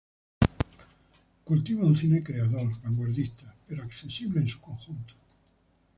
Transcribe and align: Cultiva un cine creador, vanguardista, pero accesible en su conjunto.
Cultiva 1.49 1.85
un 1.89 1.93
cine 1.95 2.23
creador, 2.23 2.71
vanguardista, 2.81 3.53
pero 3.67 3.83
accesible 3.83 4.41
en 4.41 4.47
su 4.47 4.59
conjunto. 4.59 5.13